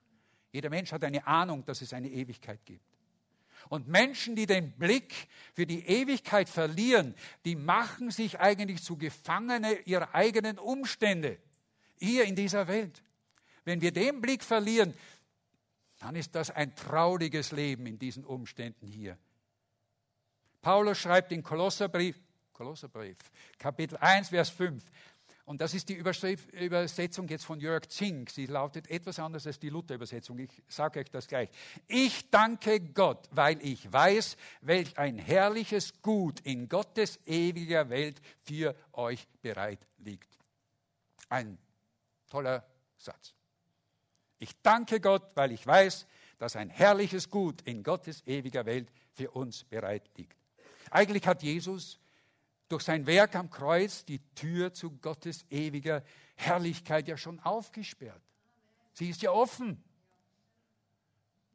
[0.50, 2.87] Jeder Mensch hat eine Ahnung, dass es eine Ewigkeit gibt.
[3.68, 9.80] Und Menschen, die den Blick für die Ewigkeit verlieren, die machen sich eigentlich zu Gefangene
[9.80, 11.38] ihrer eigenen Umstände
[11.98, 13.02] hier in dieser Welt.
[13.64, 14.94] Wenn wir den Blick verlieren,
[15.98, 19.18] dann ist das ein trauriges Leben in diesen Umständen hier.
[20.62, 22.20] Paulus schreibt in Kolosserbrief,
[22.52, 23.18] Kolosserbrief,
[23.58, 24.82] Kapitel 1, Vers 5,
[25.48, 28.28] und das ist die Übersetzung jetzt von Jörg Zink.
[28.28, 30.38] Sie lautet etwas anders als die Luther-Übersetzung.
[30.38, 31.48] Ich sage euch das gleich.
[31.86, 38.76] Ich danke Gott, weil ich weiß, welch ein herrliches Gut in Gottes ewiger Welt für
[38.92, 40.28] euch bereit liegt.
[41.30, 41.56] Ein
[42.28, 42.66] toller
[42.98, 43.32] Satz.
[44.38, 46.06] Ich danke Gott, weil ich weiß,
[46.36, 50.36] dass ein herrliches Gut in Gottes ewiger Welt für uns bereit liegt.
[50.90, 51.98] Eigentlich hat Jesus
[52.68, 56.04] durch sein Werk am Kreuz die Tür zu Gottes ewiger
[56.36, 58.22] Herrlichkeit ja schon aufgesperrt.
[58.92, 59.82] Sie ist ja offen.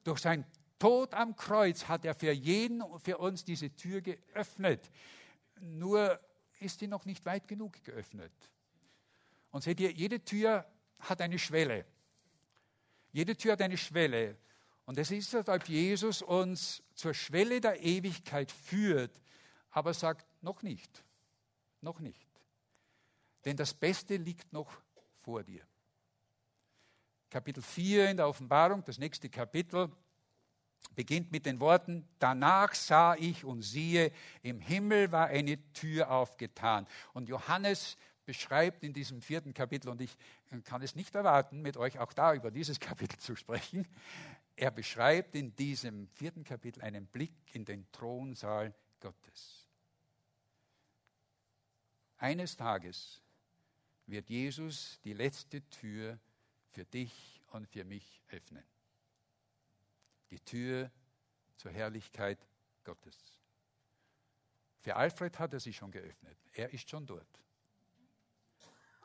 [0.03, 0.45] Durch sein
[0.79, 4.91] Tod am Kreuz hat er für jeden und für uns diese Tür geöffnet.
[5.61, 6.19] Nur
[6.59, 8.33] ist sie noch nicht weit genug geöffnet.
[9.51, 10.65] Und seht ihr, jede Tür
[10.99, 11.85] hat eine Schwelle.
[13.11, 14.37] Jede Tür hat eine Schwelle.
[14.85, 19.21] Und es ist, als ob Jesus uns zur Schwelle der Ewigkeit führt,
[19.73, 21.03] aber sagt, noch nicht.
[21.81, 22.27] Noch nicht.
[23.43, 24.71] Denn das Beste liegt noch
[25.21, 25.65] vor dir.
[27.29, 29.91] Kapitel 4 in der Offenbarung, das nächste Kapitel,
[30.95, 34.11] beginnt mit den Worten, danach sah ich und siehe,
[34.43, 36.87] im Himmel war eine Tür aufgetan.
[37.13, 40.15] Und Johannes beschreibt in diesem vierten Kapitel, und ich
[40.63, 43.87] kann es nicht erwarten, mit euch auch da über dieses Kapitel zu sprechen,
[44.55, 49.62] er beschreibt in diesem vierten Kapitel einen Blick in den Thronsaal Gottes.
[52.23, 53.21] Eines Tages
[54.05, 56.17] wird Jesus die letzte Tür
[56.69, 58.63] für dich und für mich öffnen.
[60.29, 60.89] Die Tür
[61.57, 62.39] zur Herrlichkeit
[62.85, 63.17] Gottes.
[64.79, 66.37] Für Alfred hat er sie schon geöffnet.
[66.53, 67.27] Er ist schon dort.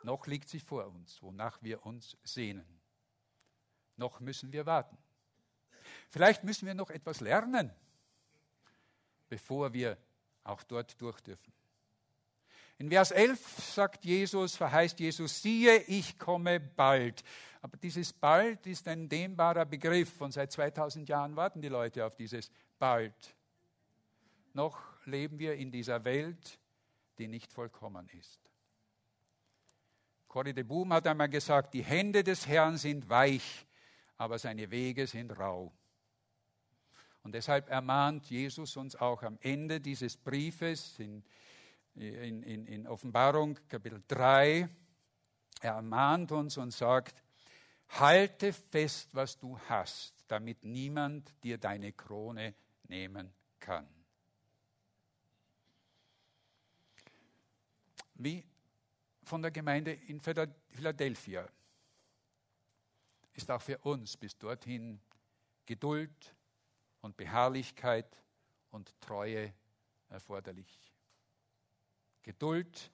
[0.04, 2.80] Noch liegt sie vor uns, wonach wir uns sehnen.
[3.96, 4.96] Noch müssen wir warten.
[6.08, 7.74] Vielleicht müssen wir noch etwas lernen,
[9.28, 9.98] bevor wir
[10.44, 11.57] auch dort durch dürfen.
[12.78, 13.40] In Vers 11
[13.74, 17.24] sagt Jesus, verheißt Jesus, siehe, ich komme bald.
[17.60, 22.14] Aber dieses bald ist ein dehnbarer Begriff und seit 2000 Jahren warten die Leute auf
[22.14, 23.34] dieses bald.
[24.52, 26.60] Noch leben wir in dieser Welt,
[27.18, 28.40] die nicht vollkommen ist.
[30.28, 33.66] Corrie de Boom hat einmal gesagt, die Hände des Herrn sind weich,
[34.16, 35.72] aber seine Wege sind rau.
[37.24, 41.24] Und deshalb ermahnt Jesus uns auch am Ende dieses Briefes in,
[42.00, 44.68] in, in, in Offenbarung Kapitel 3,
[45.60, 47.22] er ermahnt uns und sagt,
[47.88, 53.88] halte fest, was du hast, damit niemand dir deine Krone nehmen kann.
[58.14, 58.44] Wie
[59.22, 61.48] von der Gemeinde in Philadelphia
[63.34, 65.00] ist auch für uns bis dorthin
[65.66, 66.34] Geduld
[67.00, 68.22] und Beharrlichkeit
[68.70, 69.52] und Treue
[70.08, 70.87] erforderlich.
[72.22, 72.90] Geduld,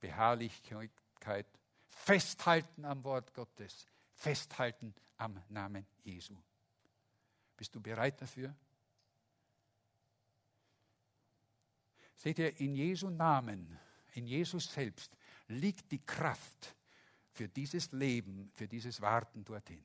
[0.00, 1.46] Beharrlichkeit,
[1.88, 6.36] festhalten am Wort Gottes, festhalten am Namen Jesu.
[7.56, 8.54] Bist du bereit dafür?
[12.16, 13.78] Seht ihr, in Jesu Namen,
[14.14, 15.16] in Jesus selbst
[15.48, 16.76] liegt die Kraft
[17.30, 19.84] für dieses Leben, für dieses Warten dorthin.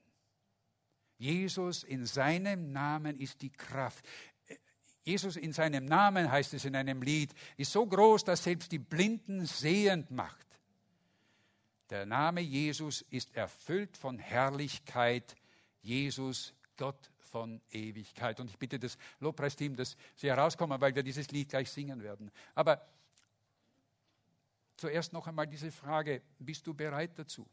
[1.18, 4.06] Jesus in seinem Namen ist die Kraft.
[5.04, 8.80] Jesus in seinem Namen, heißt es in einem Lied, ist so groß, dass selbst die
[8.80, 10.48] Blinden sehend macht.
[11.90, 15.36] Der Name Jesus ist erfüllt von Herrlichkeit.
[15.82, 18.40] Jesus, Gott von Ewigkeit.
[18.40, 22.32] Und ich bitte das Lobpreisteam, dass sie herauskommen, weil wir dieses Lied gleich singen werden.
[22.56, 22.88] Aber
[24.78, 27.46] zuerst noch einmal diese Frage, bist du bereit dazu?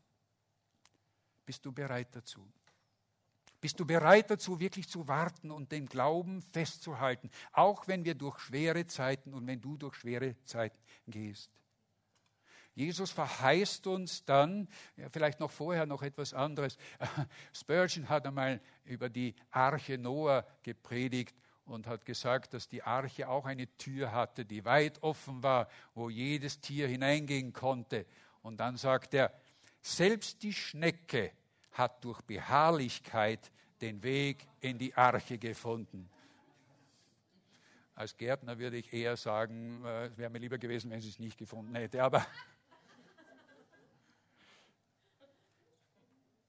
[1.45, 2.47] Bist du bereit dazu?
[3.61, 8.39] Bist du bereit dazu, wirklich zu warten und den Glauben festzuhalten, auch wenn wir durch
[8.39, 11.51] schwere Zeiten und wenn du durch schwere Zeiten gehst?
[12.75, 16.79] Jesus verheißt uns dann, ja, vielleicht noch vorher noch etwas anderes.
[17.53, 21.37] Spurgeon hat einmal über die Arche Noah gepredigt
[21.67, 26.09] und hat gesagt, dass die Arche auch eine Tür hatte, die weit offen war, wo
[26.09, 28.07] jedes Tier hineingehen konnte.
[28.41, 29.33] Und dann sagt er,
[29.83, 31.33] selbst die Schnecke
[31.73, 33.51] hat durch Beharrlichkeit
[33.81, 36.09] den Weg in die Arche gefunden.
[37.95, 41.19] Als Gärtner würde ich eher sagen, äh, es wäre mir lieber gewesen, wenn sie es
[41.19, 42.03] nicht gefunden hätte.
[42.03, 42.27] Aber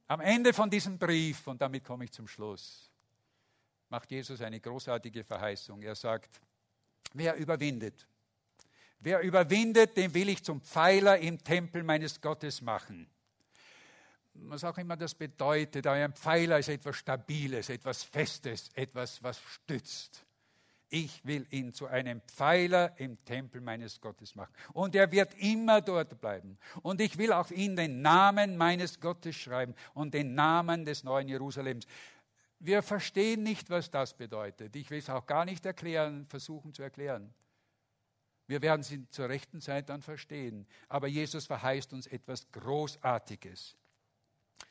[0.07, 2.89] am Ende von diesem Brief, und damit komme ich zum Schluss,
[3.89, 5.81] macht Jesus eine großartige Verheißung.
[5.81, 6.39] Er sagt,
[7.13, 8.07] wer überwindet,
[8.99, 13.09] wer überwindet, den will ich zum Pfeiler im Tempel meines Gottes machen.
[14.33, 20.25] Was auch immer das bedeutet, ein Pfeiler ist etwas Stabiles, etwas Festes, etwas, was stützt.
[20.93, 24.53] Ich will ihn zu einem Pfeiler im Tempel meines Gottes machen.
[24.73, 26.57] Und er wird immer dort bleiben.
[26.81, 31.29] Und ich will auf ihn den Namen meines Gottes schreiben und den Namen des neuen
[31.29, 31.85] Jerusalems.
[32.59, 34.75] Wir verstehen nicht, was das bedeutet.
[34.75, 37.33] Ich will es auch gar nicht erklären, versuchen zu erklären.
[38.47, 40.67] Wir werden sie zur rechten Zeit dann verstehen.
[40.89, 43.77] Aber Jesus verheißt uns etwas Großartiges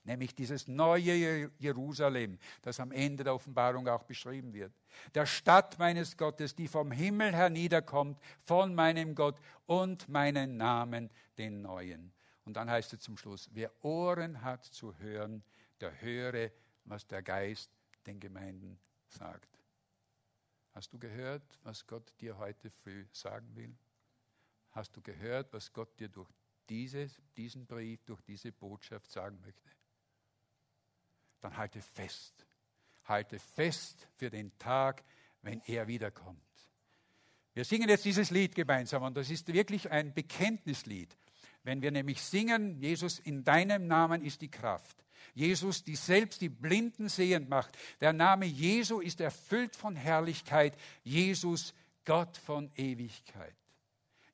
[0.04, 4.72] nämlich dieses neue Jerusalem, das am Ende der Offenbarung auch beschrieben wird.
[5.14, 11.62] Der Stadt meines Gottes, die vom Himmel herniederkommt, von meinem Gott und meinen Namen, den
[11.62, 12.12] neuen.
[12.44, 15.42] Und dann heißt es zum Schluss, wer Ohren hat zu hören,
[15.80, 16.50] der höre,
[16.84, 17.70] was der Geist
[18.06, 18.78] den Gemeinden
[19.08, 19.48] sagt.
[20.72, 23.76] Hast du gehört, was Gott dir heute früh sagen will?
[24.70, 26.30] Hast du gehört, was Gott dir durch
[26.68, 29.70] dieses, diesen Brief, durch diese Botschaft sagen möchte?
[31.40, 32.46] Dann halte fest.
[33.04, 35.02] Halte fest für den Tag,
[35.42, 36.38] wenn er wiederkommt.
[37.54, 41.16] Wir singen jetzt dieses Lied gemeinsam und das ist wirklich ein Bekenntnislied.
[41.62, 45.04] Wenn wir nämlich singen, Jesus, in deinem Namen ist die Kraft.
[45.34, 47.76] Jesus, die selbst die Blinden sehend macht.
[48.00, 50.74] Der Name Jesu ist erfüllt von Herrlichkeit.
[51.02, 51.74] Jesus,
[52.04, 53.54] Gott von Ewigkeit.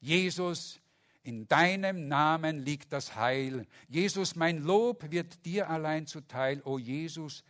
[0.01, 0.79] Jesus,
[1.27, 3.67] in deinem Namen liegt das Heil.
[3.89, 6.63] Jesus, mein Lob wird dir allein zuteil.
[6.63, 7.43] O Jesus,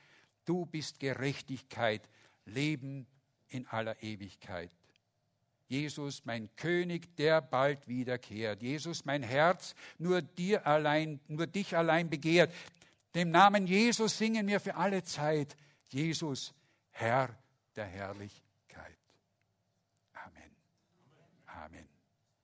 [0.47, 2.09] du bist Gerechtigkeit,
[2.47, 3.07] Leben
[3.49, 4.70] in aller Ewigkeit.
[5.68, 8.62] Jesus, mein König, der bald wiederkehrt.
[8.62, 12.55] Jesus, mein Herz, nur dir allein, nur dich allein begehrt.
[13.14, 15.55] Dem Namen Jesus singen wir für alle Zeit.
[15.91, 16.55] Jesus,
[16.93, 17.29] Herr
[17.74, 18.45] der Herrlichkeit.